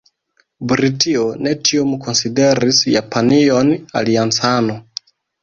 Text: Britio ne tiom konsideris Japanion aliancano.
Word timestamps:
Britio 0.69 1.25
ne 1.47 1.53
tiom 1.67 1.91
konsideris 2.07 2.81
Japanion 2.95 3.71
aliancano. 4.03 4.81